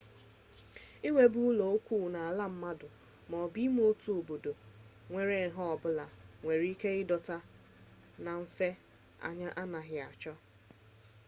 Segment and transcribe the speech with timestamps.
[1.07, 2.87] iwube ụlọikwuu n'ala mmadụ
[3.29, 4.51] ma ọ bụ n'ime otu obodo
[5.09, 6.05] nwere nha ọ bụla
[6.41, 7.37] nwere ike ịdọta
[8.23, 8.69] na mfe
[9.27, 10.33] anya a na-achọghị